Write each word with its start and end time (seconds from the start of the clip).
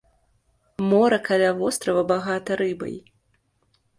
Мора 0.89 1.19
каля 1.27 1.51
вострава 1.59 2.03
багата 2.13 2.57
рыбай. 2.63 2.95